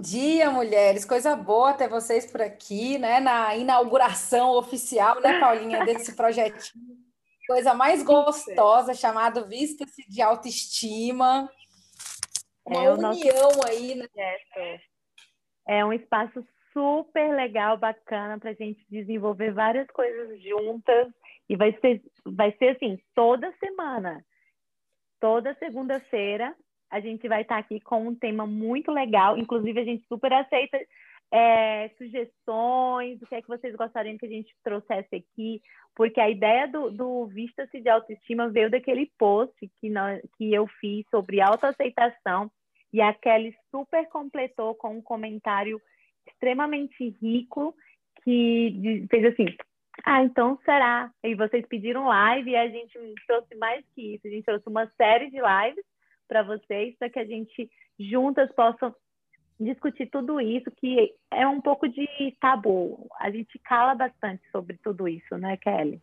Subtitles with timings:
[0.00, 1.04] dia, mulheres.
[1.04, 3.20] Coisa boa ter vocês por aqui, né?
[3.20, 6.96] Na inauguração oficial, né, Paulinha, desse projetinho.
[7.46, 11.50] Coisa mais gostosa, chamado Vista-se de Autoestima.
[12.64, 13.68] Uma é união nosso...
[13.68, 14.06] aí, né?
[15.66, 21.08] É um espaço super legal, bacana, para a gente desenvolver várias coisas juntas.
[21.48, 24.24] E vai ser, vai ser assim, toda semana.
[25.20, 26.54] Toda segunda-feira
[26.90, 29.36] a gente vai estar aqui com um tema muito legal.
[29.36, 30.78] Inclusive, a gente super aceita
[31.30, 35.60] é, sugestões, o que é que vocês gostariam que a gente trouxesse aqui,
[35.94, 40.66] porque a ideia do, do Vista-se de Autoestima veio daquele post que, nós, que eu
[40.80, 42.50] fiz sobre autoaceitação
[42.92, 45.80] e a Kelly super completou com um comentário
[46.26, 47.74] extremamente rico
[48.24, 49.46] que fez assim,
[50.04, 51.10] ah, então será?
[51.22, 54.86] E vocês pediram live e a gente trouxe mais que isso, a gente trouxe uma
[54.96, 55.84] série de lives
[56.28, 57.68] para vocês, para que a gente
[57.98, 58.94] juntas possam
[59.58, 62.06] discutir tudo isso, que é um pouco de
[62.40, 63.08] tabu.
[63.18, 66.00] A gente cala bastante sobre tudo isso, né, Kelly?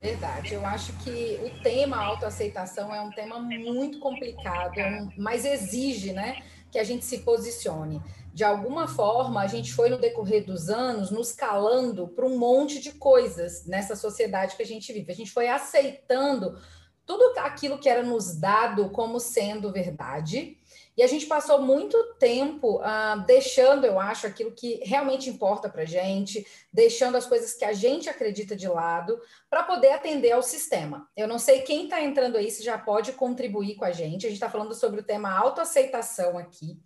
[0.00, 6.12] Verdade, eu acho que o tema autoaceitação é um tema muito complicado, é mas exige,
[6.12, 8.00] né, que a gente se posicione.
[8.32, 12.78] De alguma forma, a gente foi no decorrer dos anos nos calando para um monte
[12.78, 15.10] de coisas nessa sociedade que a gente vive.
[15.10, 16.54] A gente foi aceitando
[17.06, 20.58] tudo aquilo que era nos dado como sendo verdade.
[20.96, 25.82] E a gente passou muito tempo uh, deixando, eu acho, aquilo que realmente importa para
[25.82, 30.42] a gente, deixando as coisas que a gente acredita de lado, para poder atender ao
[30.42, 31.06] sistema.
[31.14, 34.26] Eu não sei quem está entrando aí se já pode contribuir com a gente.
[34.26, 36.80] A gente está falando sobre o tema autoaceitação aqui.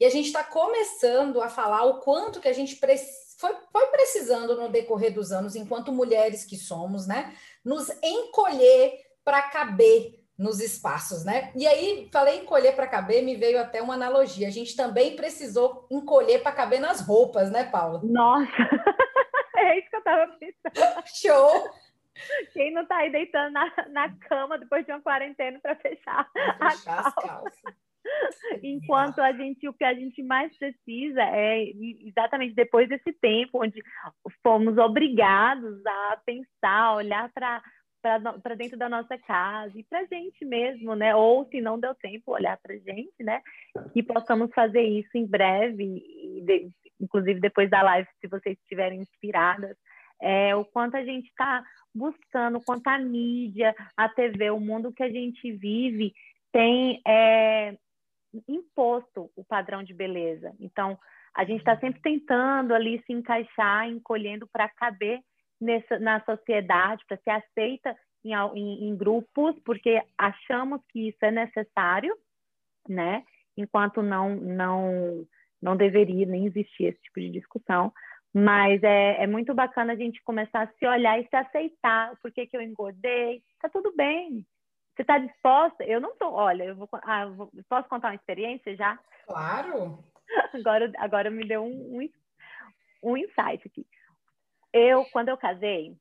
[0.00, 4.56] E a gente está começando a falar o quanto que a gente foi, foi precisando
[4.56, 7.32] no decorrer dos anos, enquanto mulheres que somos, né?
[7.64, 11.52] Nos encolher para caber nos espaços, né?
[11.54, 14.48] E aí, falei encolher para caber, me veio até uma analogia.
[14.48, 18.00] A gente também precisou encolher para caber nas roupas, né, Paula?
[18.02, 18.46] Nossa!
[19.56, 21.06] é isso que eu estava pensando.
[21.06, 21.70] Show!
[22.52, 27.06] Quem não está aí deitando na, na cama depois de uma quarentena para fechar, fechar
[27.06, 27.74] as calças?
[28.62, 31.64] Enquanto a gente, o que a gente mais precisa é
[32.00, 33.80] exatamente depois desse tempo onde
[34.42, 37.62] fomos obrigados a pensar, olhar para
[38.02, 41.14] para dentro da nossa casa e para gente mesmo, né?
[41.14, 43.40] Ou se não deu tempo, olhar para gente, né?
[43.94, 46.70] Que possamos fazer isso em breve, e de,
[47.00, 49.76] inclusive depois da live, se vocês estiverem inspiradas,
[50.20, 51.64] é, o quanto a gente está
[51.94, 56.12] buscando, o quanto a mídia, a TV, o mundo que a gente vive
[56.52, 57.76] tem é,
[58.48, 60.54] imposto o padrão de beleza.
[60.60, 60.98] Então,
[61.34, 65.20] a gente está sempre tentando ali se encaixar, encolhendo para caber
[65.62, 71.30] nessa, na sociedade, para ser aceita em, em, em, grupos, porque achamos que isso é
[71.30, 72.14] necessário,
[72.88, 73.24] né?
[73.56, 75.26] Enquanto não, não,
[75.60, 77.92] não deveria nem existir esse tipo de discussão.
[78.34, 82.16] Mas é, é muito bacana a gente começar a se olhar e se aceitar.
[82.22, 83.42] Por que, que eu engordei?
[83.60, 84.46] Tá tudo bem.
[84.94, 85.84] Você está disposta?
[85.84, 86.30] Eu não tô.
[86.30, 88.98] Olha, eu vou, ah, eu vou, posso contar uma experiência já?
[89.26, 90.02] Claro.
[90.54, 92.08] Agora, agora me deu um, um,
[93.02, 93.86] um insight aqui.
[94.72, 95.96] Eu, quando eu casei,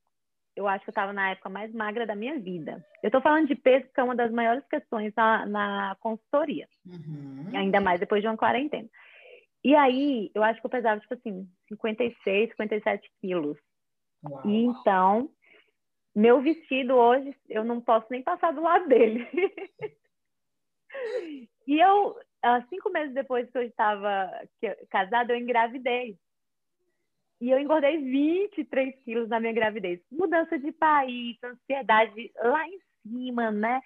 [0.56, 2.86] eu acho que eu estava na época mais magra da minha vida.
[3.02, 6.68] Eu estou falando de peso, que é uma das maiores questões na, na consultoria.
[6.86, 7.50] Uhum.
[7.54, 8.90] Ainda mais depois de uma quarentena.
[9.64, 13.58] E aí, eu acho que eu pesava, tipo assim, 56, 57 quilos.
[14.24, 14.42] Uau.
[14.46, 15.30] E então,
[16.16, 19.28] meu vestido hoje, eu não posso nem passar do lado dele.
[21.68, 22.18] e eu,
[22.70, 24.30] cinco meses depois que eu estava
[24.90, 26.18] casada, eu engravidei.
[27.41, 30.00] E eu engordei 23 quilos na minha gravidez.
[30.12, 33.81] Mudança de país, ansiedade lá em cima, né?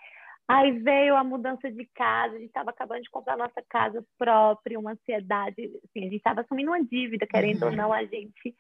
[0.48, 4.78] Aí veio a mudança de casa, a gente estava acabando de comprar nossa casa própria,
[4.78, 7.70] uma ansiedade, assim, a gente estava assumindo uma dívida, querendo uhum.
[7.70, 8.54] ou não, a gente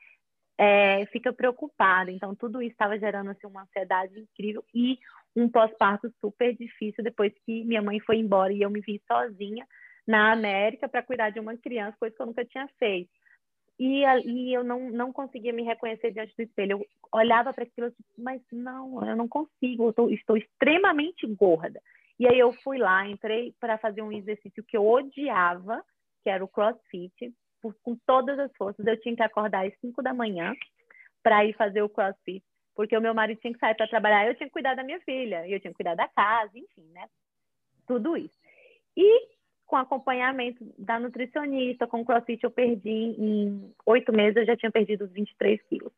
[0.57, 2.09] é, fica preocupado.
[2.09, 4.97] Então, tudo isso estava gerando assim, uma ansiedade incrível e
[5.35, 9.67] um pós-parto super difícil depois que minha mãe foi embora e eu me vi sozinha
[10.07, 13.11] na América para cuidar de uma criança, coisa que eu nunca tinha feito.
[13.77, 16.79] E, e eu não, não conseguia me reconhecer diante do espelho.
[16.79, 21.81] Eu olhava para aquilo e mas não, eu não consigo, eu tô, estou extremamente gorda.
[22.17, 25.83] E aí eu fui lá, entrei para fazer um exercício que eu odiava,
[26.23, 28.85] que era o crossfit, por, com todas as forças.
[28.85, 30.53] Eu tinha que acordar às 5 da manhã
[31.21, 32.43] para ir fazer o crossfit,
[32.73, 34.99] porque o meu marido tinha que sair para trabalhar, eu tinha que cuidar da minha
[35.01, 37.07] filha, eu tinha que cuidar da casa, enfim, né?
[37.85, 38.37] Tudo isso.
[38.95, 39.34] E
[39.65, 45.07] com acompanhamento da nutricionista, com crossfit eu perdi em oito meses, eu já tinha perdido
[45.07, 45.91] 23 quilos.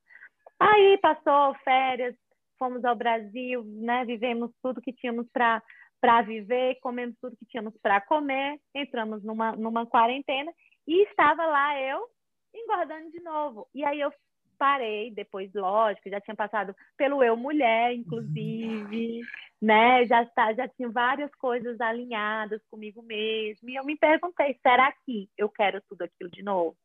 [0.60, 2.16] Aí passou férias,
[2.58, 8.02] fomos ao Brasil, né, vivemos tudo que tínhamos para viver, comemos tudo que tínhamos para
[8.02, 10.52] comer, entramos numa, numa quarentena
[10.88, 12.08] E estava lá eu
[12.56, 13.68] engordando de novo.
[13.76, 14.12] E aí eu
[14.58, 19.22] parei, depois, lógico, já tinha passado pelo eu mulher, inclusive,
[19.62, 20.06] né?
[20.06, 23.70] Já, tá, já tinha várias coisas alinhadas comigo mesmo.
[23.70, 26.76] E eu me perguntei, será que eu quero tudo aquilo de novo?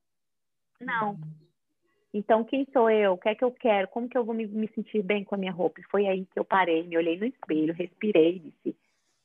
[0.80, 1.18] Não.
[2.14, 3.12] Então, quem sou eu?
[3.12, 3.88] O que é que eu quero?
[3.88, 5.80] Como que eu vou me, me sentir bem com a minha roupa?
[5.80, 8.76] E foi aí que eu parei, me olhei no espelho, respirei e disse,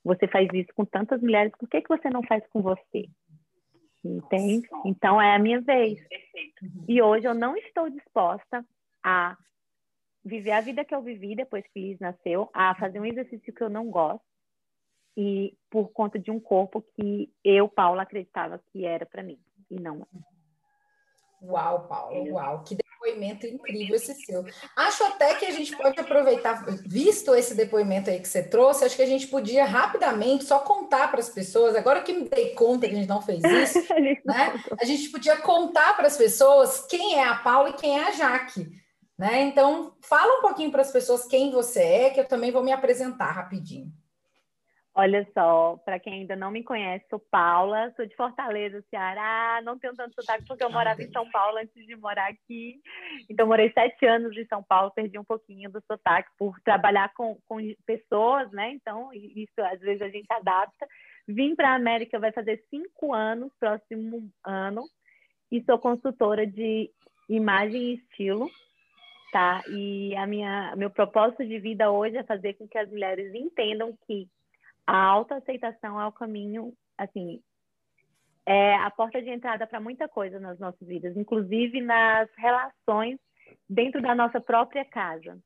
[0.04, 3.10] você faz isso com tantas mulheres, por que, que você não faz com você?
[4.04, 4.68] Entende?
[4.86, 6.00] Então é a minha vez.
[6.88, 8.66] E hoje eu não estou disposta
[9.04, 9.36] a
[10.28, 13.64] viver a vida que eu vivi depois que Liz nasceu, a fazer um exercício que
[13.64, 14.22] eu não gosto
[15.16, 19.40] e por conta de um corpo que eu, Paula, acreditava que era para mim
[19.70, 20.38] e não é.
[21.42, 24.44] Uau, Paulo, uau, que depoimento incrível esse seu.
[24.76, 28.96] Acho até que a gente pode aproveitar, visto esse depoimento aí que você trouxe, acho
[28.96, 32.88] que a gente podia rapidamente só contar para as pessoas, agora que me dei conta
[32.88, 33.80] que a gente não fez isso,
[34.26, 34.54] né?
[34.80, 38.12] A gente podia contar para as pessoas quem é a Paula e quem é a
[38.12, 38.68] Jaque,
[39.18, 39.42] né?
[39.42, 42.72] Então, fala um pouquinho para as pessoas quem você é, que eu também vou me
[42.72, 43.92] apresentar rapidinho.
[45.00, 49.62] Olha só, para quem ainda não me conhece, sou Paula, sou de Fortaleza, Ceará.
[49.64, 52.82] Não tenho tanto sotaque porque eu morava em São Paulo antes de morar aqui.
[53.30, 57.38] Então, morei sete anos em São Paulo, perdi um pouquinho do sotaque por trabalhar com,
[57.46, 58.72] com pessoas, né?
[58.72, 60.88] Então, isso às vezes a gente adapta.
[61.28, 64.82] Vim para a América, vai fazer cinco anos, próximo ano,
[65.52, 66.90] e sou consultora de
[67.30, 68.50] imagem e estilo,
[69.38, 69.62] tá?
[69.68, 73.96] E a minha, meu propósito de vida hoje é fazer com que as mulheres entendam
[74.08, 74.28] que
[74.88, 77.40] a autoaceitação é o caminho, assim,
[78.48, 83.20] é a porta de entrada para muita coisa nas nossas vidas, inclusive nas relações
[83.70, 85.38] dentro da nossa própria casa.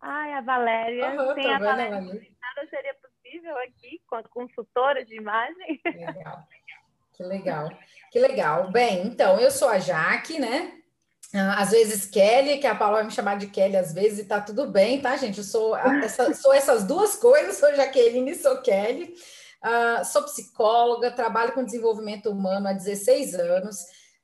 [0.00, 5.80] Ai, a Valéria, uhum, sem a Valéria, nada seria possível aqui, quanto consultora de imagem.
[5.84, 6.44] Legal.
[7.16, 7.68] Que legal.
[8.12, 8.70] Que legal.
[8.70, 10.85] Bem, então, eu sou a Jaque, né?
[11.36, 14.24] Ah, às vezes Kelly, que a Paula vai me chamar de Kelly às vezes, e
[14.24, 15.38] tá tudo bem, tá, gente?
[15.38, 19.14] Eu sou, essa, sou essas duas coisas, sou Jaqueline e sou Kelly.
[19.64, 23.76] Uh, sou psicóloga, trabalho com desenvolvimento humano há 16 anos.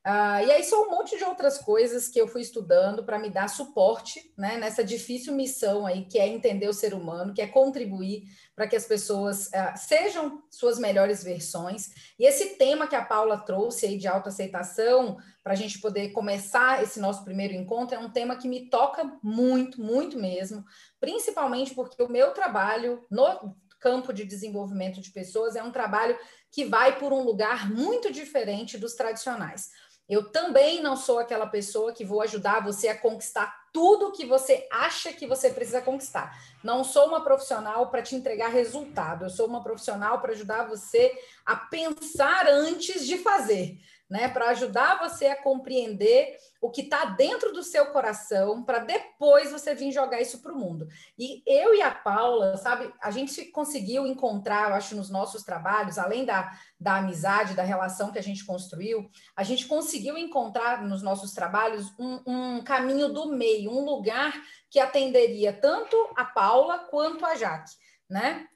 [0.05, 3.31] Uh, e aí são um monte de outras coisas que eu fui estudando para me
[3.31, 7.47] dar suporte né, nessa difícil missão aí, que é entender o ser humano, que é
[7.47, 8.25] contribuir
[8.57, 11.91] para que as pessoas uh, sejam suas melhores versões.
[12.19, 16.83] E esse tema que a Paula trouxe aí de autoaceitação, para a gente poder começar
[16.83, 20.65] esse nosso primeiro encontro, é um tema que me toca muito, muito mesmo,
[21.01, 26.17] principalmente porque o meu trabalho no campo de desenvolvimento de pessoas é um trabalho
[26.53, 29.71] que vai por um lugar muito diferente dos tradicionais.
[30.13, 34.69] Eu também não sou aquela pessoa que vou ajudar você a conquistar tudo que você
[34.71, 36.39] acha que você precisa conquistar.
[36.63, 39.25] Não sou uma profissional para te entregar resultado.
[39.25, 43.79] Eu sou uma profissional para ajudar você a pensar antes de fazer
[44.13, 44.29] né?
[44.29, 49.75] Para ajudar você a compreender o que está dentro do seu coração, para depois você
[49.75, 50.87] vir jogar isso para o mundo.
[51.19, 55.97] E eu e a Paula, sabe, a gente conseguiu encontrar, eu acho, nos nossos trabalhos,
[55.97, 61.03] além da, da amizade, da relação que a gente construiu, a gente conseguiu encontrar nos
[61.03, 64.35] nossos trabalhos um, um caminho do meio, um lugar
[64.69, 67.73] que atenderia tanto a Paula quanto a Jaque,
[68.11, 68.47] né?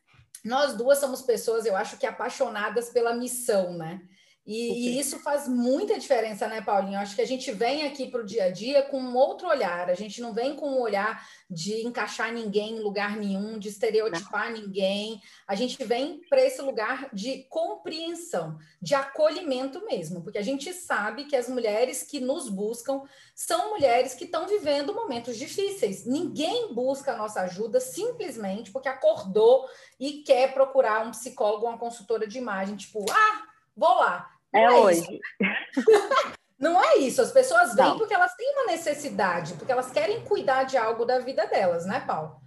[0.45, 4.03] Nós duas somos pessoas, eu acho que apaixonadas pela missão, né?
[4.47, 7.01] E, e, isso faz muita diferença, né, Paulinho?
[7.01, 9.91] Acho que a gente vem aqui para o dia a dia com um outro olhar.
[9.91, 14.53] A gente não vem com um olhar de encaixar ninguém em lugar nenhum, de estereotipar
[14.53, 14.61] não.
[14.61, 15.21] ninguém.
[15.49, 21.25] A gente vem para esse lugar de compreensão, de acolhimento mesmo, porque a gente sabe
[21.25, 23.03] que as mulheres que nos buscam
[23.35, 26.07] são mulheres que estão vivendo momentos difíceis.
[26.07, 32.29] Ninguém busca a nossa ajuda simplesmente porque acordou e quer procurar um psicólogo, uma consultora
[32.29, 33.43] de imagem, tipo, ah,
[33.77, 35.21] vou lá é, é hoje.
[36.59, 37.21] Não é isso.
[37.21, 37.99] As pessoas vêm Não.
[37.99, 42.01] porque elas têm uma necessidade, porque elas querem cuidar de algo da vida delas, né,
[42.01, 42.41] Paulo?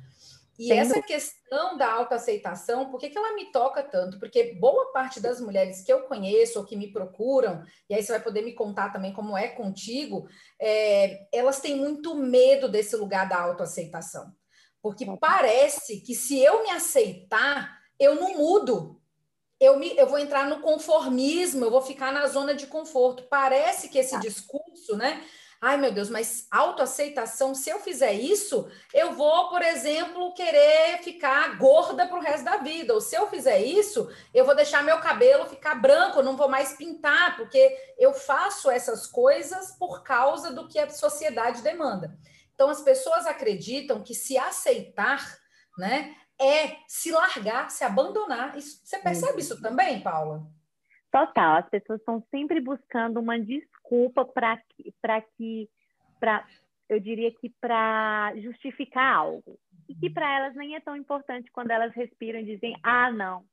[0.58, 4.20] E Sem essa questão da autoaceitação, por que, que ela me toca tanto?
[4.20, 8.12] Porque boa parte das mulheres que eu conheço ou que me procuram, e aí você
[8.12, 10.28] vai poder me contar também como é contigo,
[10.60, 14.34] é, elas têm muito medo desse lugar da autoaceitação.
[14.82, 19.00] Porque parece que se eu me aceitar, eu não mudo
[19.60, 23.24] eu, me, eu vou entrar no conformismo, eu vou ficar na zona de conforto.
[23.24, 24.20] Parece que esse tá.
[24.20, 25.24] discurso, né?
[25.62, 31.58] Ai, meu Deus, mas autoaceitação, se eu fizer isso, eu vou, por exemplo, querer ficar
[31.58, 32.94] gorda para o resto da vida.
[32.94, 36.78] Ou se eu fizer isso, eu vou deixar meu cabelo ficar branco, não vou mais
[36.78, 42.18] pintar, porque eu faço essas coisas por causa do que a sociedade demanda.
[42.54, 45.38] Então, as pessoas acreditam que se aceitar,
[45.78, 48.58] né, é se largar, se abandonar.
[48.58, 50.48] Isso, você percebe isso também, Paula?
[51.12, 55.68] Total, as pessoas estão sempre buscando uma desculpa para que, para que,
[56.20, 56.46] para,
[56.88, 59.60] eu diria que para justificar algo.
[59.88, 63.44] E que para elas nem é tão importante quando elas respiram e dizem, ah, não,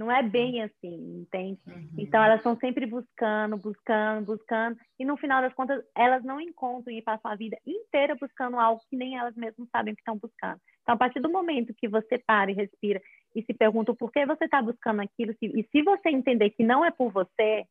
[0.00, 1.60] não é bem assim, entende?
[1.66, 1.90] Uhum.
[1.98, 6.92] Então elas estão sempre buscando, buscando, buscando, e no final das contas elas não encontram
[6.92, 10.58] e passam a vida inteira buscando algo que nem elas mesmas sabem que estão buscando.
[10.80, 13.00] Então, a partir do momento que você para e respira
[13.36, 16.82] e se pergunta por que você está buscando aquilo, e se você entender que não
[16.82, 17.64] é por você,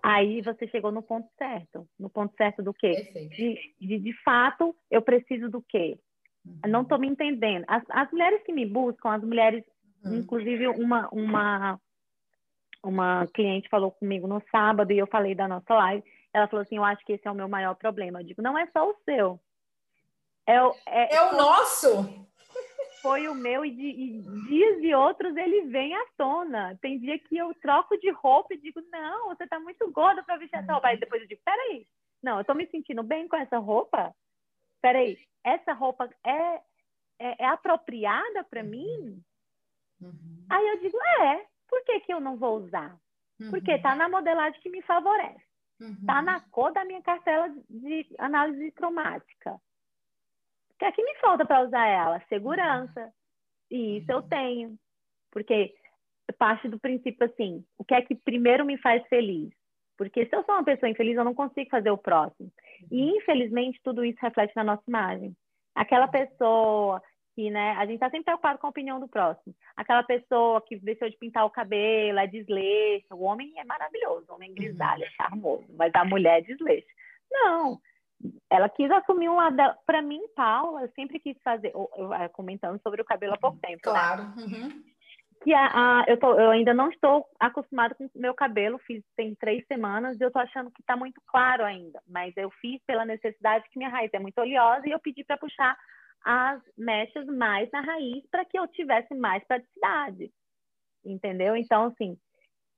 [0.00, 1.88] aí você chegou no ponto certo.
[1.98, 2.92] No ponto certo do quê?
[3.36, 5.98] De, de, de fato, eu preciso do quê?
[6.46, 6.70] Uhum.
[6.70, 7.64] Não estou me entendendo.
[7.66, 9.64] As, as mulheres que me buscam, as mulheres
[10.04, 10.16] Uhum.
[10.16, 11.80] Inclusive, uma, uma,
[12.82, 16.04] uma cliente falou comigo no sábado e eu falei da nossa live.
[16.32, 18.20] Ela falou assim: Eu acho que esse é o meu maior problema.
[18.20, 19.40] Eu digo: Não é só o seu.
[20.46, 22.26] É, o, é, é o nosso?
[23.00, 26.78] Foi o meu, e, de, e dias e outros ele vem à tona.
[26.80, 30.36] Tem dia que eu troco de roupa e digo: Não, você tá muito gorda para
[30.36, 30.88] vestir essa roupa.
[30.88, 31.86] Aí depois eu digo: Peraí,
[32.22, 34.14] não, eu tô me sentindo bem com essa roupa?
[34.80, 36.60] Peraí, essa roupa é,
[37.18, 39.22] é, é apropriada para mim?
[40.04, 40.46] Uhum.
[40.50, 42.96] Aí eu digo, é, por que, que eu não vou usar?
[43.40, 43.50] Uhum.
[43.50, 45.42] Porque tá na modelagem que me favorece.
[45.80, 46.06] Uhum.
[46.06, 49.52] Tá na cor da minha cartela de análise cromática.
[49.52, 52.22] O que é que me falta para usar ela?
[52.28, 53.12] Segurança.
[53.70, 54.28] E isso eu uhum.
[54.28, 54.78] tenho.
[55.30, 55.74] Porque
[56.38, 59.52] parte do princípio assim, o que é que primeiro me faz feliz?
[59.96, 62.50] Porque se eu sou uma pessoa infeliz, eu não consigo fazer o próximo.
[62.90, 63.16] E uhum.
[63.16, 65.36] infelizmente tudo isso reflete na nossa imagem.
[65.74, 67.02] Aquela pessoa
[67.34, 69.54] que, né, a gente está sempre preocupado com a opinião do próximo.
[69.76, 73.08] Aquela pessoa que deixou de pintar o cabelo, é desleixo.
[73.12, 76.86] O homem é maravilhoso, o homem é grisalho, é charmoso, mas a mulher é desleixo.
[77.30, 77.80] Não,
[78.50, 79.50] ela quis assumir uma
[79.84, 83.58] para mim Paula eu sempre quis fazer eu, eu, comentando sobre o cabelo há pouco
[83.58, 83.80] tempo né?
[83.82, 84.34] claro né?
[84.38, 84.82] uhum.
[85.42, 89.02] que a, a, eu, tô, eu ainda não estou acostumada com o meu cabelo fiz
[89.16, 92.80] tem três semanas e eu tô achando que está muito claro ainda mas eu fiz
[92.86, 95.76] pela necessidade que minha raiz é muito oleosa e eu pedi para puxar
[96.24, 100.30] as mechas mais na raiz para que eu tivesse mais praticidade,
[101.04, 101.54] entendeu?
[101.54, 102.16] Então, assim,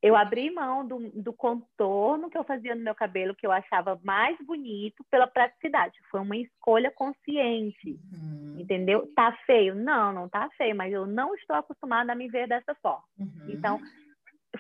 [0.02, 3.98] eu abri mão do, do, contorno que eu fazia no meu cabelo, que eu achava
[4.02, 5.96] mais bonito, pela praticidade.
[6.10, 8.56] Foi uma escolha consciente, uhum.
[8.58, 9.10] entendeu?
[9.14, 9.74] Tá feio?
[9.74, 13.04] Não, não tá feio, mas eu não estou acostumada a me ver dessa forma.
[13.18, 13.46] Uhum.
[13.48, 13.80] Então,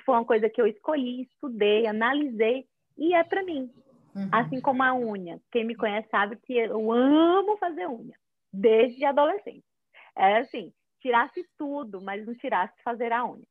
[0.04, 2.66] foi uma coisa que eu escolhi, estudei, analisei,
[2.96, 3.70] e é para mim.
[4.14, 4.28] Uhum.
[4.32, 5.38] Assim como a unha.
[5.52, 8.14] Quem me conhece sabe que eu amo fazer unha
[8.56, 9.64] desde adolescente.
[10.16, 13.46] É assim, tirasse tudo, mas não tirasse fazer a unha.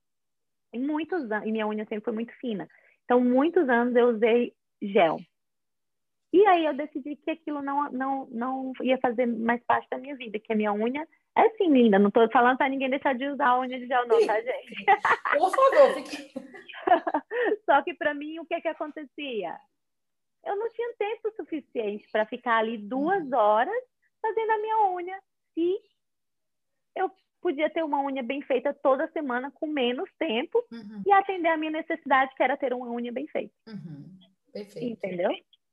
[0.74, 2.68] Em muitos anos, e minha unha sempre foi muito fina.
[3.04, 5.20] Então, muitos anos eu usei gel.
[6.34, 10.16] E aí eu decidi que aquilo não, não, não ia fazer mais parte da minha
[10.16, 11.08] vida, que a minha unha
[11.38, 12.00] é assim, linda.
[12.00, 14.86] Não estou falando para ninguém deixar de usar a unha de gel, não, tá, gente?
[15.38, 16.34] Por favor, fique.
[17.66, 19.58] Só que para mim, o que que acontecia?
[20.44, 23.38] Eu não tinha tempo suficiente para ficar ali duas uhum.
[23.38, 23.95] horas
[24.26, 25.20] fazendo a minha unha.
[25.54, 25.80] Se
[26.96, 31.04] eu podia ter uma unha bem feita toda semana com menos tempo uhum.
[31.06, 33.54] e atender a minha necessidade, que era ter uma unha bem feita.
[33.68, 34.18] Uhum.
[34.52, 34.88] Perfeito.
[34.88, 35.32] Entendeu?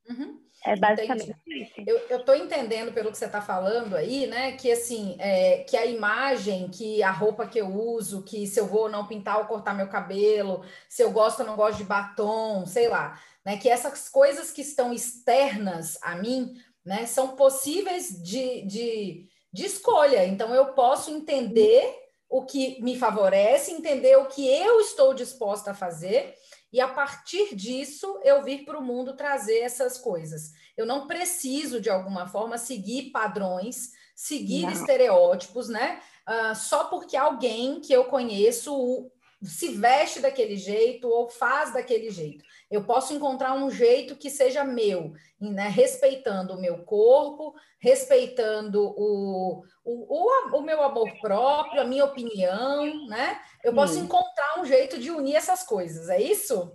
[0.09, 0.41] Uhum.
[0.65, 1.73] É basicamente isso.
[1.87, 4.53] Eu estou entendendo pelo que você está falando aí, né?
[4.53, 8.67] Que assim, é, que a imagem, que a roupa que eu uso, que se eu
[8.67, 11.85] vou ou não pintar ou cortar meu cabelo, se eu gosto ou não gosto de
[11.85, 13.57] batom, sei lá, né?
[13.57, 17.07] Que essas coisas que estão externas a mim né?
[17.07, 20.25] São possíveis de, de, de escolha.
[20.27, 25.75] Então, eu posso entender o que me favorece, entender o que eu estou disposta a
[25.75, 26.35] fazer,
[26.73, 30.53] e a partir disso eu vir para o mundo trazer essas coisas.
[30.75, 34.73] Eu não preciso, de alguma forma, seguir padrões, seguir não.
[34.73, 36.01] estereótipos, né?
[36.27, 39.12] Uh, só porque alguém que eu conheço
[39.43, 42.45] se veste daquele jeito ou faz daquele jeito.
[42.71, 45.69] Eu posso encontrar um jeito que seja meu, né?
[45.69, 53.07] respeitando o meu corpo, respeitando o, o, o, o, meu amor próprio, a minha opinião,
[53.07, 53.41] né?
[53.65, 54.05] Eu posso Sim.
[54.05, 56.73] encontrar um jeito de unir essas coisas, é isso?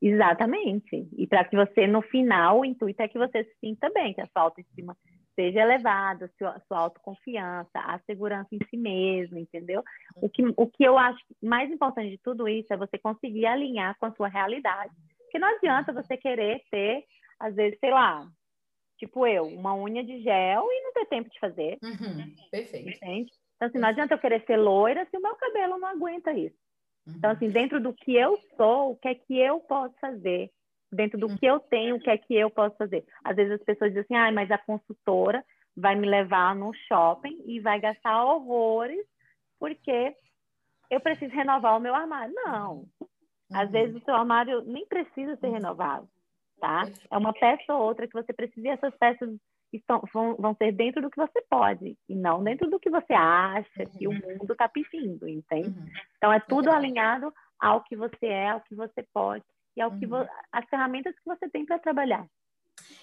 [0.00, 1.08] Exatamente.
[1.16, 4.20] E para que você, no final, o intuito é que você se sinta bem, que
[4.20, 4.96] a sua autoestima
[5.36, 9.84] seja elevada, sua, sua autoconfiança, a segurança em si mesmo, entendeu?
[10.16, 13.96] O que, o que eu acho mais importante de tudo isso é você conseguir alinhar
[14.00, 14.92] com a sua realidade.
[15.18, 17.04] Porque não adianta você querer ter,
[17.38, 18.26] às vezes, sei lá,
[18.98, 21.78] tipo eu, uma unha de gel e não ter tempo de fazer.
[21.82, 22.88] Uhum, perfeito.
[22.88, 23.30] Entende?
[23.56, 26.56] Então, assim, não adianta eu querer ser loira se o meu cabelo não aguenta isso.
[27.06, 27.36] Então, uhum.
[27.36, 30.50] assim, dentro do que eu sou, o que é que eu posso fazer
[30.92, 33.04] dentro do que eu tenho, o que é que eu posso fazer.
[33.24, 35.44] Às vezes as pessoas dizem assim, ah, mas a consultora
[35.76, 39.04] vai me levar no shopping e vai gastar horrores
[39.58, 40.14] porque
[40.90, 42.34] eu preciso renovar o meu armário.
[42.34, 42.86] Não.
[43.52, 43.72] Às uhum.
[43.72, 45.52] vezes o seu armário nem precisa ser uhum.
[45.52, 46.08] renovado,
[46.60, 46.84] tá?
[47.10, 49.30] É uma peça ou outra que você precisa e essas peças
[49.72, 53.12] estão, vão, vão ser dentro do que você pode e não dentro do que você
[53.12, 53.98] acha uhum.
[53.98, 55.68] que o mundo está pedindo, entende?
[55.68, 55.86] Uhum.
[56.16, 59.44] Então é tudo alinhado ao que você é, ao que você pode
[59.76, 60.26] e ao que uhum.
[60.52, 62.26] as ferramentas que você tem para trabalhar.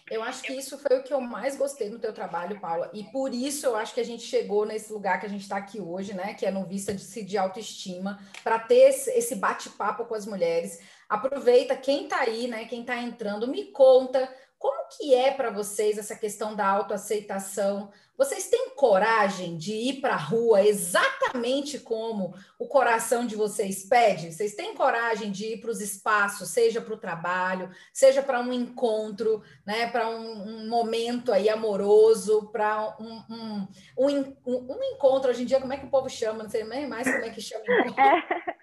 [0.09, 3.03] Eu acho que isso foi o que eu mais gostei no teu trabalho, Paula, e
[3.05, 5.79] por isso eu acho que a gente chegou nesse lugar que a gente está aqui
[5.79, 6.33] hoje, né?
[6.33, 10.79] Que é no Vista de, de Autoestima, para ter esse bate-papo com as mulheres.
[11.09, 12.65] Aproveita quem está aí, né?
[12.65, 14.29] Quem está entrando, me conta
[14.63, 17.91] como que é para vocês essa questão da autoaceitação?
[18.15, 24.31] Vocês têm coragem de ir para a rua exatamente como o coração de vocês pede?
[24.31, 28.53] Vocês têm coragem de ir para os espaços, seja para o trabalho, seja para um
[28.53, 33.67] encontro, né, para um, um, momento aí amoroso, para um, um,
[33.97, 36.43] um, um, encontro hoje em dia, como é que o povo chama?
[36.43, 37.63] Não sei nem mais como é que chama.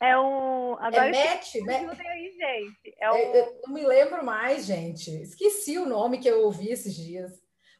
[0.00, 0.10] É.
[0.10, 0.74] É um.
[0.74, 1.88] Agora é match, né?
[2.08, 2.96] Aí, gente.
[3.00, 3.16] É um...
[3.16, 5.10] eu não me lembro mais, gente.
[5.10, 7.32] Esqueci o nome que eu ouvi esses dias.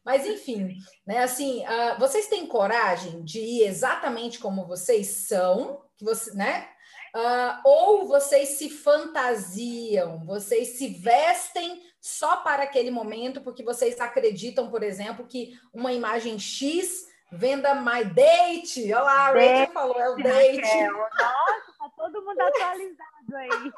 [0.08, 0.74] Mas, enfim,
[1.06, 1.18] né?
[1.18, 6.66] Assim, uh, vocês têm coragem de ir exatamente como vocês são, que você, né?
[7.14, 14.70] Uh, ou vocês se fantasiam, vocês se vestem só para aquele momento, porque vocês acreditam,
[14.70, 18.90] por exemplo, que uma imagem X Venda My Date.
[18.90, 20.86] Olha lá, a Rachel falou, é o date.
[20.86, 23.72] Nossa, tá todo mundo atualizado aí.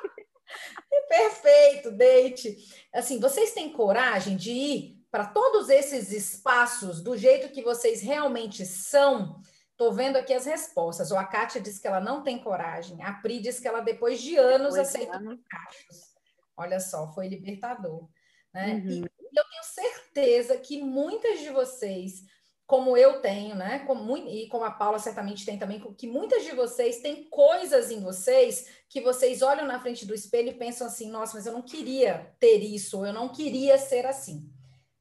[1.09, 2.57] Perfeito, date.
[2.95, 8.65] Assim, vocês têm coragem de ir para todos esses espaços do jeito que vocês realmente
[8.65, 9.41] são?
[9.73, 11.11] Estou vendo aqui as respostas.
[11.11, 13.03] O a Kátia disse que ela não tem coragem.
[13.03, 15.41] A Pri disse que ela, depois de anos, depois aceitou anos.
[15.49, 16.11] cachos.
[16.57, 18.09] Olha só, foi libertador.
[18.53, 18.75] Né?
[18.75, 18.91] Uhum.
[18.91, 22.25] E eu tenho certeza que muitas de vocês
[22.71, 23.81] como eu tenho, né?
[23.81, 28.01] Como, e como a Paula certamente tem também, que muitas de vocês têm coisas em
[28.01, 31.63] vocês que vocês olham na frente do espelho e pensam assim, nossa, mas eu não
[31.63, 34.49] queria ter isso, eu não queria ser assim.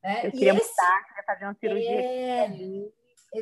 [0.03, 0.27] Né?
[0.27, 0.69] Eu queria esse...
[0.69, 2.45] mudar, queria fazer uma cirurgia é...
[2.45, 2.93] ali,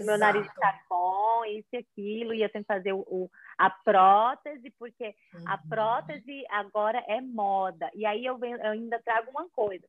[0.03, 5.15] meu nariz está bom, isso e aquilo, ia tentar fazer o, o a prótese, porque
[5.33, 5.43] uhum.
[5.47, 7.89] a prótese agora é moda.
[7.95, 9.85] E aí eu, venho, eu ainda trago uma coisa.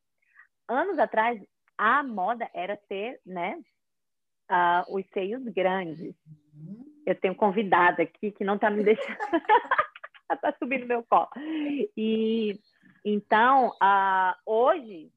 [0.67, 1.41] Anos atrás,
[1.77, 3.59] a moda era ter, né,
[4.49, 6.15] uh, os seios grandes.
[7.05, 9.17] Eu tenho convidada aqui que não está me deixando.
[10.31, 11.29] está subindo meu colo.
[11.97, 12.59] E
[13.03, 15.11] então, uh, hoje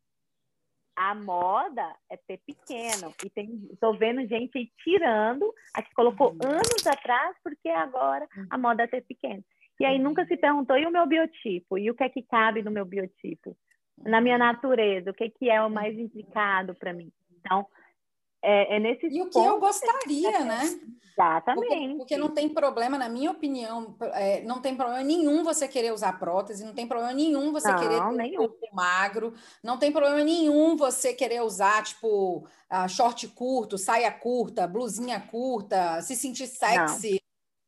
[1.10, 3.12] a moda é ter pequeno.
[3.24, 6.38] E tem, estou vendo gente aí tirando a que colocou uhum.
[6.48, 9.42] anos atrás, porque agora a moda é ter pequeno.
[9.80, 11.76] E aí nunca se perguntou, e o meu biotipo?
[11.76, 13.56] E o que é que cabe no meu biotipo?
[13.98, 17.10] Na minha natureza, o que, é que é o mais indicado para mim?
[17.40, 17.66] Então,
[18.42, 20.80] é, é nesse E o que eu gostaria, que né?
[21.12, 21.68] Exatamente.
[21.68, 25.92] Porque, porque, não tem problema, na minha opinião, é, não tem problema nenhum você querer
[25.92, 28.44] usar prótese, não tem problema nenhum você não, querer ter nenhum.
[28.44, 34.66] um magro, não tem problema nenhum você querer usar, tipo, uh, short curto, saia curta,
[34.66, 37.22] blusinha curta, se sentir sexy.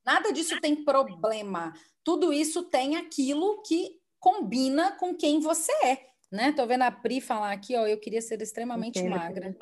[0.04, 0.14] Não.
[0.14, 1.72] Nada disso tem problema.
[2.02, 6.52] Tudo isso tem aquilo que combina com quem você é, né?
[6.52, 9.54] Tô vendo a Pri falar aqui, ó, eu queria ser extremamente magra.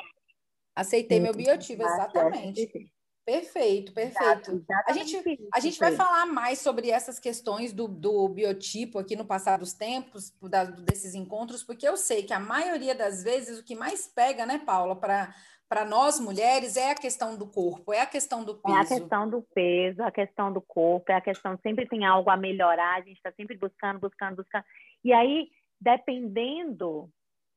[0.75, 2.91] Aceitei meu biotipo, exatamente.
[3.25, 4.65] Perfeito, perfeito.
[4.89, 9.25] A gente, a gente vai falar mais sobre essas questões do, do biotipo aqui no
[9.25, 13.65] passar dos tempos, da, desses encontros, porque eu sei que a maioria das vezes o
[13.65, 15.33] que mais pega, né, Paula, para
[15.69, 18.77] para nós mulheres é a questão do corpo, é a questão do peso.
[18.77, 22.29] É a questão do peso, a questão do corpo, é a questão sempre tem algo
[22.29, 24.65] a melhorar, a gente está sempre buscando, buscando, buscando.
[25.03, 25.49] E aí,
[25.81, 27.09] dependendo,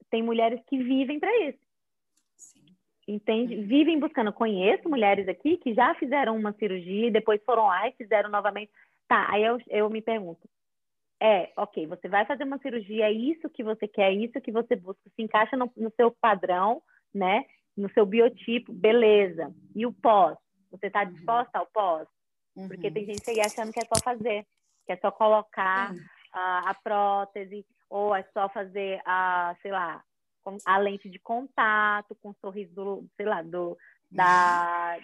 [0.09, 1.64] tem mulheres que vivem para isso
[3.07, 3.55] entende?
[3.55, 3.67] Uhum.
[3.67, 4.33] Vivem buscando.
[4.33, 8.71] Conheço mulheres aqui que já fizeram uma cirurgia e depois foram lá e fizeram novamente.
[9.07, 10.47] Tá, aí eu, eu me pergunto.
[11.21, 14.51] É, ok, você vai fazer uma cirurgia, é isso que você quer, é isso que
[14.51, 16.81] você busca, se encaixa no, no seu padrão,
[17.13, 17.45] né?
[17.75, 19.53] No seu biotipo, beleza.
[19.73, 20.37] E o pós?
[20.71, 21.13] Você está uhum.
[21.13, 22.07] disposta ao pós?
[22.55, 22.67] Uhum.
[22.67, 24.45] Porque tem gente aí achando que é só fazer,
[24.85, 25.99] que é só colocar uhum.
[26.33, 30.03] a, a prótese, ou é só fazer a, sei lá,
[30.65, 33.77] a lente de contato, com o sorriso do, sei lá, do,
[34.11, 34.97] da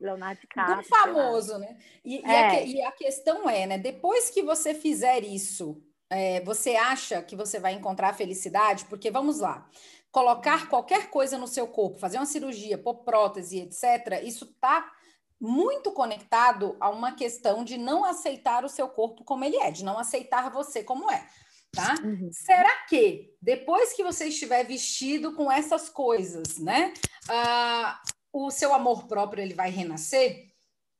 [0.00, 0.76] Leonardo DiCaprio.
[0.76, 1.76] Do famoso, né?
[2.04, 2.20] E, é.
[2.20, 2.66] e, a, é.
[2.66, 3.78] e, a, questão é, né?
[3.78, 8.84] Depois que você fizer isso, é, você acha que você vai encontrar felicidade?
[8.86, 9.68] Porque, vamos lá,
[10.10, 14.92] colocar qualquer coisa no seu corpo, fazer uma cirurgia, pôr prótese, etc., isso está
[15.40, 19.84] muito conectado a uma questão de não aceitar o seu corpo como ele é, de
[19.84, 21.26] não aceitar você como é
[21.74, 21.94] tá?
[22.02, 22.30] Uhum.
[22.32, 26.92] Será que depois que você estiver vestido com essas coisas, né,
[27.28, 30.52] uh, o seu amor próprio ele vai renascer,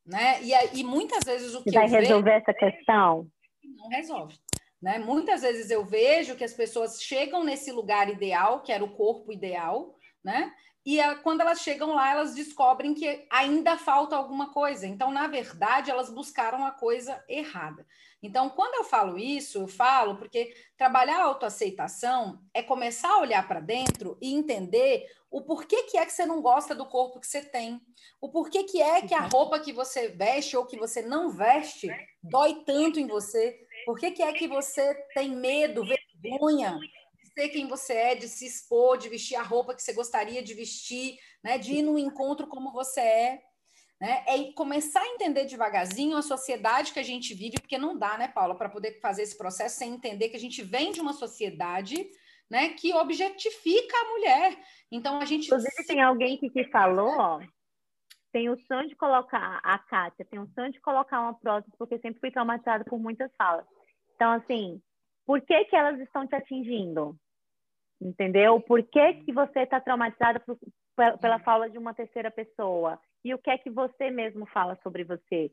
[0.06, 0.42] né?
[0.42, 2.42] E, e muitas vezes o que vai resolver vejo...
[2.42, 3.30] essa questão?
[3.76, 4.38] não resolve.
[4.80, 4.98] Né?
[4.98, 9.32] Muitas vezes eu vejo que as pessoas chegam nesse lugar ideal, que era o corpo
[9.32, 10.52] ideal, né?
[10.84, 14.86] E a, quando elas chegam lá, elas descobrem que ainda falta alguma coisa.
[14.86, 17.86] Então, na verdade, elas buscaram a coisa errada.
[18.24, 23.46] Então, quando eu falo isso, eu falo porque trabalhar a autoaceitação é começar a olhar
[23.46, 27.26] para dentro e entender o porquê que é que você não gosta do corpo que
[27.26, 27.78] você tem,
[28.22, 31.90] o porquê que é que a roupa que você veste ou que você não veste
[32.22, 35.84] dói tanto em você, por que, é que você tem medo,
[36.18, 36.78] vergonha
[37.22, 40.42] de ser quem você é, de se expor, de vestir a roupa que você gostaria
[40.42, 41.58] de vestir, né?
[41.58, 43.42] de ir no encontro como você é?
[44.04, 44.22] Né?
[44.26, 48.28] É começar a entender devagarzinho a sociedade que a gente vive, porque não dá, né,
[48.28, 51.96] Paula, para poder fazer esse processo sem entender que a gente vem de uma sociedade
[52.50, 54.58] né, que objetifica a mulher.
[54.92, 55.46] Então a gente.
[55.46, 57.40] Inclusive, tem alguém que, que falou, ó,
[58.30, 61.98] tem o sonho de colocar, a Kátia, tem o sonho de colocar uma prótese, porque
[61.98, 63.64] sempre fui traumatizada por muitas falas.
[64.14, 64.82] Então, assim,
[65.24, 67.16] por que, que elas estão te atingindo?
[67.98, 68.60] Entendeu?
[68.60, 70.58] Por que, que você está traumatizada por,
[71.22, 73.00] pela fala de uma terceira pessoa?
[73.24, 75.50] E o que é que você mesmo fala sobre você?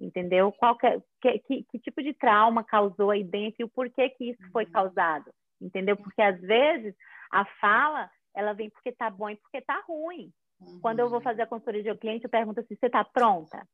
[0.00, 0.50] Entendeu?
[0.52, 4.30] Qual que, que, que, que tipo de trauma causou aí dentro e o porquê que
[4.30, 5.30] isso foi causado?
[5.60, 5.96] Entendeu?
[5.96, 6.94] Porque às vezes
[7.30, 10.32] a fala ela vem porque tá bom e porque tá ruim.
[10.60, 10.80] Uhum.
[10.80, 13.66] Quando eu vou fazer a consultoria de um cliente, eu pergunto assim: você está pronta?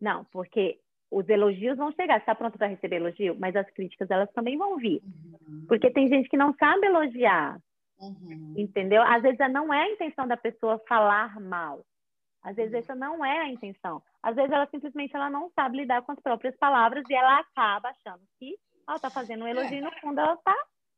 [0.00, 0.78] Não, porque
[1.10, 2.14] os elogios vão chegar.
[2.14, 3.36] Você está pronta para receber elogio?
[3.38, 5.02] Mas as críticas, elas também vão vir.
[5.02, 5.66] Uhum.
[5.66, 7.60] Porque tem gente que não sabe elogiar.
[8.00, 8.54] Uhum.
[8.56, 9.02] Entendeu?
[9.02, 11.84] Às vezes não é a intenção da pessoa falar mal.
[12.42, 14.02] Às vezes essa não é a intenção.
[14.22, 17.90] Às vezes ela simplesmente ela não sabe lidar com as próprias palavras e ela acaba
[17.90, 18.56] achando que
[18.88, 19.80] ela está fazendo um elogio é.
[19.82, 20.56] no fundo ela está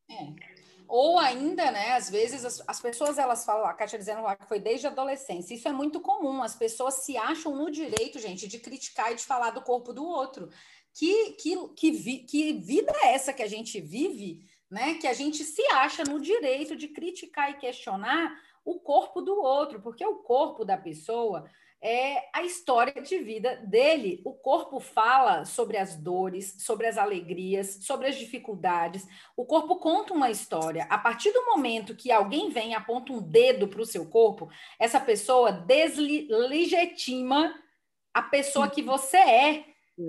[0.09, 0.63] é.
[0.87, 4.47] Ou ainda, né, às vezes as, as pessoas elas falam, a Kátia dizendo lá que
[4.47, 5.53] foi desde a adolescência.
[5.53, 9.25] Isso é muito comum, as pessoas se acham no direito, gente, de criticar e de
[9.25, 10.49] falar do corpo do outro.
[10.93, 14.95] Que, que, que, vi, que vida é essa que a gente vive, né?
[14.95, 19.79] Que a gente se acha no direito de criticar e questionar o corpo do outro,
[19.81, 21.45] porque o corpo da pessoa
[21.79, 24.21] é a história de vida dele.
[24.25, 29.05] O corpo fala sobre as dores, sobre as alegrias, sobre as dificuldades.
[29.37, 30.87] O corpo conta uma história.
[30.89, 34.49] A partir do momento que alguém vem e aponta um dedo para o seu corpo,
[34.79, 37.53] essa pessoa deslegitima
[38.13, 39.65] a pessoa que você é.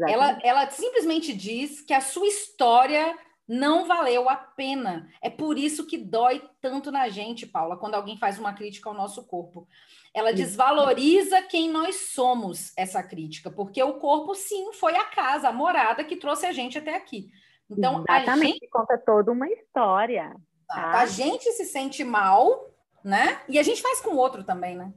[0.08, 3.14] Ela, ela simplesmente diz que a sua história
[3.46, 5.08] não valeu a pena.
[5.20, 8.94] É por isso que dói tanto na gente, Paula, quando alguém faz uma crítica ao
[8.94, 9.68] nosso corpo.
[10.14, 15.52] Ela desvaloriza quem nós somos, essa crítica, porque o corpo, sim, foi a casa, a
[15.52, 17.28] morada que trouxe a gente até aqui.
[17.68, 20.34] Então, Exatamente, a gente conta toda uma história.
[20.68, 21.00] Tá?
[21.00, 22.70] A gente se sente mal,
[23.02, 23.40] né?
[23.48, 24.92] E a gente faz com o outro também, né?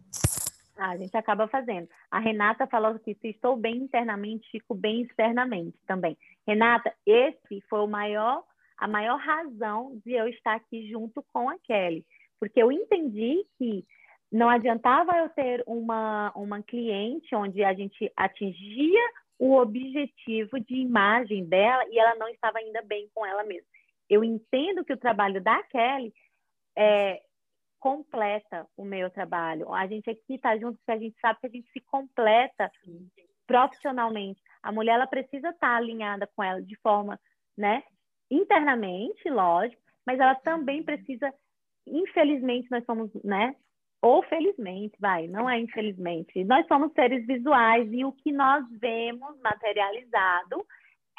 [0.77, 1.89] A gente acaba fazendo.
[2.11, 6.17] A Renata falou que se estou bem internamente, fico bem externamente também.
[6.47, 8.43] Renata, esse foi o maior,
[8.77, 12.05] a maior razão de eu estar aqui junto com a Kelly,
[12.39, 13.85] porque eu entendi que
[14.31, 19.01] não adiantava eu ter uma, uma cliente onde a gente atingia
[19.39, 23.67] o objetivo de imagem dela e ela não estava ainda bem com ela mesma.
[24.09, 26.13] Eu entendo que o trabalho da Kelly
[26.75, 27.21] é,
[27.79, 29.73] completa o meu trabalho.
[29.73, 32.71] A gente aqui está junto porque a gente sabe que a gente se completa
[33.45, 34.41] profissionalmente.
[34.61, 37.19] A mulher ela precisa estar tá alinhada com ela de forma,
[37.57, 37.83] né,
[38.29, 41.33] internamente, lógico, mas ela também precisa,
[41.85, 43.55] infelizmente, nós somos, né,
[44.01, 46.43] ou felizmente, vai, não é infelizmente.
[46.43, 50.65] Nós somos seres visuais e o que nós vemos materializado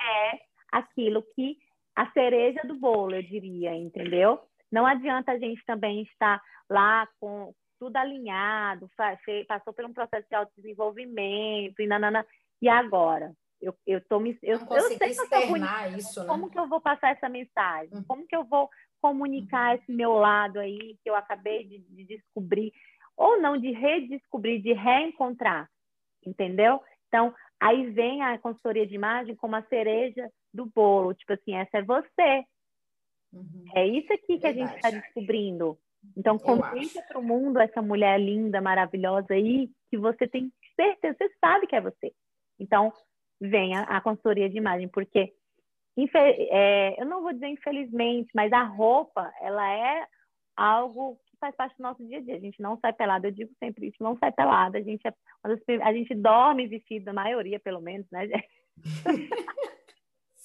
[0.01, 0.41] é
[0.71, 1.59] aquilo que
[1.97, 4.41] a cereja do bolo, eu diria, entendeu?
[4.71, 8.91] Não adianta a gente também estar lá com tudo alinhado,
[9.47, 12.27] passou por um processo de autodesenvolvimento e nanana,
[12.61, 13.33] e agora?
[13.61, 14.39] Eu, eu tô me.
[14.43, 15.57] Eu, eu sei que eu tô
[15.97, 16.27] isso, né?
[16.29, 17.93] Como que eu vou passar essa mensagem?
[17.93, 18.05] Uhum.
[18.05, 18.69] Como que eu vou
[19.01, 22.73] comunicar esse meu lado aí que eu acabei de, de descobrir?
[23.17, 25.69] Ou não, de redescobrir, de reencontrar.
[26.25, 26.81] Entendeu?
[27.09, 31.15] Então, aí vem a consultoria de imagem como a cereja do bolo.
[31.15, 32.45] Tipo assim, essa é você.
[33.33, 33.65] Uhum.
[33.75, 34.61] É isso aqui que Verdade.
[34.63, 35.79] a gente está descobrindo.
[36.17, 41.31] Então, conte para o mundo essa mulher linda, maravilhosa aí, que você tem certeza, você
[41.41, 42.13] sabe que é você.
[42.59, 42.93] Então,
[43.41, 45.33] venha a consultoria de imagem, porque
[46.51, 50.07] é, eu não vou dizer infelizmente, mas a roupa, ela é
[50.57, 52.37] algo que faz parte do nosso dia a dia.
[52.37, 54.79] A gente não sai pelada, eu digo sempre isso, não sai pelada.
[54.79, 55.13] A gente, é,
[55.83, 58.49] a gente dorme vestida, a maioria pelo menos, né, gente?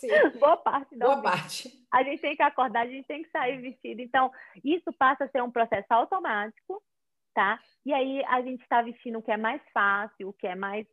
[0.07, 0.39] Sim.
[0.39, 1.71] Boa parte da Boa parte.
[1.91, 4.01] A gente tem que acordar, a gente tem que sair vestido.
[4.01, 4.31] Então,
[4.63, 6.81] isso passa a ser um processo automático,
[7.33, 7.59] tá?
[7.85, 10.87] E aí a gente está vestindo o que é mais fácil, o que é mais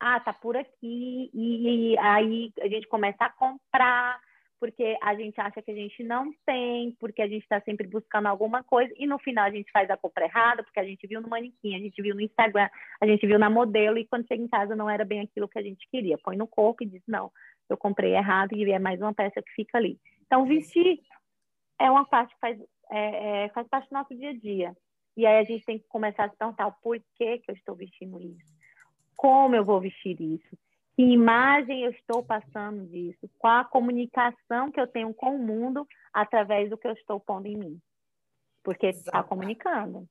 [0.00, 4.18] ah, tá por aqui, e, e aí a gente começa a comprar,
[4.58, 8.26] porque a gente acha que a gente não tem, porque a gente está sempre buscando
[8.26, 11.20] alguma coisa, e no final a gente faz a compra errada, porque a gente viu
[11.20, 14.42] no manequim, a gente viu no Instagram, a gente viu na modelo, e quando chega
[14.42, 16.16] em casa não era bem aquilo que a gente queria.
[16.18, 17.30] Põe no corpo e diz, não,
[17.72, 19.98] eu comprei errado, e é mais uma peça que fica ali.
[20.26, 21.00] Então, vestir
[21.78, 24.76] é uma parte que faz, é, é, faz parte do nosso dia a dia.
[25.16, 27.74] E aí a gente tem que começar a se perguntar o porquê que eu estou
[27.74, 28.60] vestindo isso
[29.20, 30.56] como eu vou vestir isso,
[30.96, 35.86] que imagem eu estou passando disso, qual a comunicação que eu tenho com o mundo
[36.10, 37.78] através do que eu estou pondo em mim.
[38.62, 40.08] Porque está comunicando,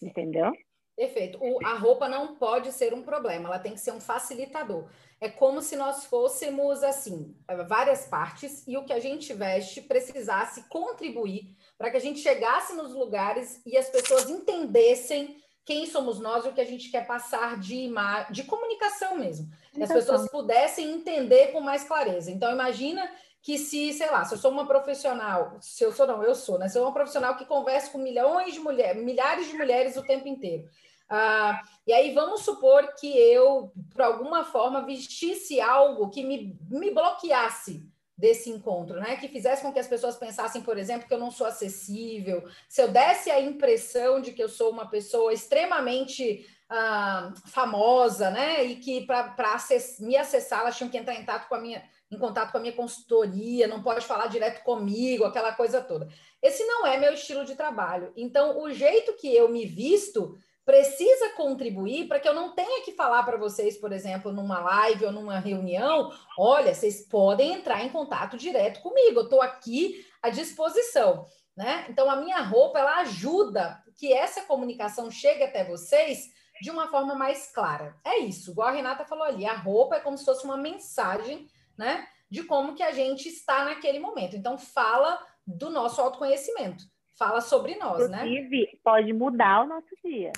[0.00, 0.52] entendeu?
[0.98, 1.38] Perfeito.
[1.40, 4.88] O, a roupa não pode ser um problema, ela tem que ser um facilitador.
[5.20, 7.36] É como se nós fôssemos, assim,
[7.68, 12.74] várias partes e o que a gente veste precisasse contribuir para que a gente chegasse
[12.74, 17.06] nos lugares e as pessoas entendessem quem somos nós e o que a gente quer
[17.06, 17.88] passar de,
[18.30, 19.48] de comunicação mesmo.
[19.72, 22.28] Que as pessoas pudessem entender com mais clareza.
[22.28, 23.08] Então, imagina
[23.48, 26.58] que se, sei lá, se eu sou uma profissional, se eu sou, não, eu sou,
[26.58, 26.68] né?
[26.68, 30.02] Se eu sou uma profissional que conversa com milhões de mulheres, milhares de mulheres o
[30.02, 30.68] tempo inteiro.
[31.08, 36.90] Ah, e aí vamos supor que eu, por alguma forma, vestisse algo que me, me
[36.90, 37.82] bloqueasse
[38.14, 39.16] desse encontro, né?
[39.16, 42.82] Que fizesse com que as pessoas pensassem, por exemplo, que eu não sou acessível, se
[42.82, 48.62] eu desse a impressão de que eu sou uma pessoa extremamente ah, famosa, né?
[48.62, 51.82] E que para acess me acessar elas tinham que entrar em contato com a minha
[52.10, 56.08] em contato com a minha consultoria, não pode falar direto comigo, aquela coisa toda.
[56.42, 58.12] Esse não é meu estilo de trabalho.
[58.16, 62.92] Então, o jeito que eu me visto precisa contribuir para que eu não tenha que
[62.92, 67.88] falar para vocês, por exemplo, numa live ou numa reunião, olha, vocês podem entrar em
[67.88, 71.26] contato direto comigo, eu estou aqui à disposição.
[71.56, 71.86] Né?
[71.88, 77.14] Então, a minha roupa ela ajuda que essa comunicação chegue até vocês de uma forma
[77.14, 77.96] mais clara.
[78.04, 81.48] É isso, igual a Renata falou ali, a roupa é como se fosse uma mensagem,
[81.78, 84.36] né, de como que a gente está naquele momento.
[84.36, 86.84] Então, fala do nosso autoconhecimento,
[87.16, 88.28] fala sobre nós, Inclusive, né?
[88.28, 90.32] Inclusive, pode mudar o nosso dia.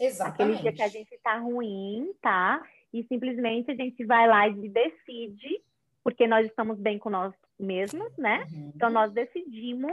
[0.00, 0.58] Exatamente.
[0.58, 2.62] Aquele dia que a gente está ruim, tá?
[2.92, 5.60] E simplesmente a gente vai lá e decide,
[6.02, 8.46] porque nós estamos bem com nós mesmos, né?
[8.52, 8.72] Uhum.
[8.74, 9.92] Então nós decidimos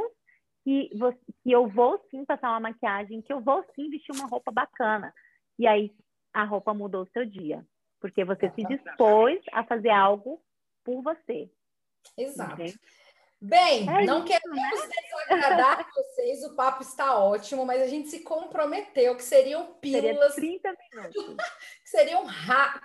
[0.63, 4.27] que, você, que eu vou sim passar uma maquiagem, que eu vou sim vestir uma
[4.27, 5.13] roupa bacana.
[5.57, 5.91] E aí
[6.33, 7.65] a roupa mudou o seu dia,
[7.99, 10.41] porque você se dispôs a fazer algo
[10.83, 11.49] por você.
[12.17, 12.53] Exato.
[12.53, 12.73] Okay?
[13.43, 14.69] Bem, é não isso, queremos né?
[15.29, 20.35] desagradar vocês, o papo está ótimo, mas a gente se comprometeu que seriam pílulas.
[20.35, 21.25] Seria 30 minutos.
[21.83, 22.25] que, seriam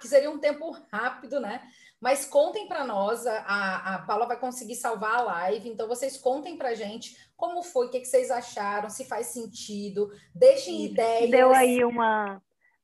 [0.01, 1.61] que seria um tempo rápido, né?
[2.01, 6.57] Mas contem para nós, a, a Paula vai conseguir salvar a live, então vocês contem
[6.57, 11.31] para gente como foi, o que, que vocês acharam, se faz sentido, deixem ideias.
[11.31, 12.41] Deu aí uma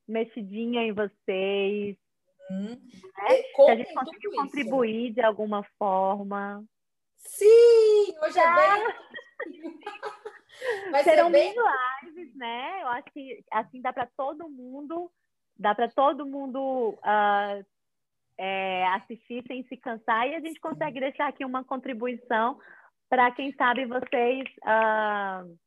[0.07, 1.97] mexidinha em vocês.
[2.53, 2.81] Hum.
[3.19, 3.43] Né?
[3.55, 5.15] Se a gente conseguiu contribuir isso.
[5.15, 6.65] de alguma forma.
[7.17, 8.95] Sim, hoje é bem.
[10.91, 11.55] Vai Serão bem
[12.05, 12.83] lives, né?
[12.83, 15.11] Eu acho que assim dá para todo mundo,
[15.59, 17.65] dá para todo mundo uh,
[18.39, 22.61] é, assistir sem se cansar e a gente consegue deixar aqui uma contribuição
[23.09, 25.59] para quem sabe vocês uh,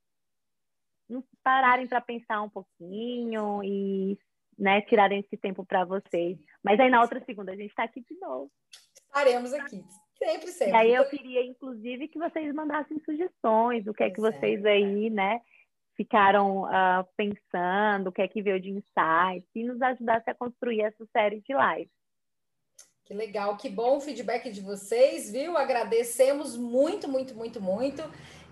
[1.43, 4.17] pararem para pensar um pouquinho e
[4.57, 6.37] né, tirarem esse tempo para vocês.
[6.65, 8.51] Mas aí na outra segunda a gente está aqui de novo.
[9.05, 9.85] Estaremos aqui.
[10.17, 10.73] Sempre, sempre.
[10.73, 15.11] E aí eu queria, inclusive, que vocês mandassem sugestões, o que é que vocês aí,
[15.11, 15.41] né,
[15.95, 20.81] ficaram uh, pensando, o que é que veio de insights, e nos ajudasse a construir
[20.81, 21.93] essa série de lives.
[23.05, 25.55] Que legal, que bom o feedback de vocês, viu?
[25.55, 28.01] Agradecemos muito, muito, muito, muito.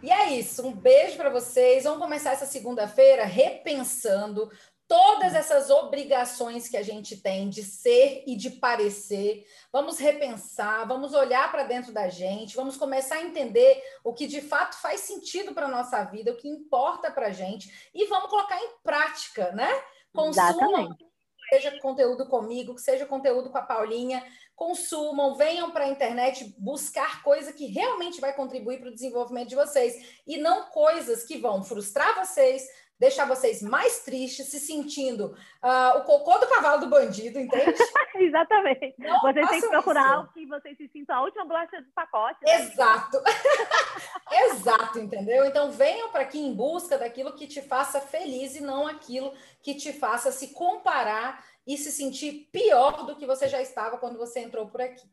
[0.04, 1.86] E é isso, um beijo para vocês.
[1.86, 4.52] Vamos começar essa segunda-feira repensando
[4.94, 9.44] todas essas obrigações que a gente tem de ser e de parecer.
[9.72, 14.40] Vamos repensar, vamos olhar para dentro da gente, vamos começar a entender o que de
[14.40, 18.30] fato faz sentido para a nossa vida, o que importa para a gente, e vamos
[18.30, 19.68] colocar em prática, né?
[20.14, 20.96] Consumam,
[21.50, 24.24] seja conteúdo comigo, que seja conteúdo com a Paulinha,
[24.56, 29.56] consumam, venham para a internet buscar coisa que realmente vai contribuir para o desenvolvimento de
[29.56, 32.64] vocês, e não coisas que vão frustrar vocês,
[33.04, 37.76] deixar vocês mais tristes, se sentindo uh, o cocô do cavalo do bandido, entende?
[38.16, 38.96] Exatamente.
[38.98, 40.14] Não vocês têm que procurar isso.
[40.14, 42.40] algo que vocês se sintam a última bolacha do pacote.
[42.42, 42.62] Né?
[42.62, 43.22] Exato.
[44.32, 45.46] Exato, entendeu?
[45.46, 49.76] Então venham para aqui em busca daquilo que te faça feliz e não aquilo que
[49.76, 54.40] te faça se comparar e se sentir pior do que você já estava quando você
[54.40, 55.06] entrou por aqui.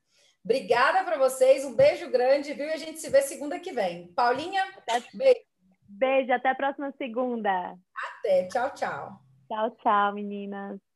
[0.44, 2.66] Obrigada para vocês, um beijo grande, viu?
[2.66, 4.06] E a gente se vê segunda que vem.
[4.12, 4.64] Paulinha,
[5.12, 5.49] beijo.
[5.90, 7.76] Beijo, até a próxima segunda.
[8.18, 9.20] Até, tchau, tchau.
[9.48, 10.89] Tchau, tchau, meninas.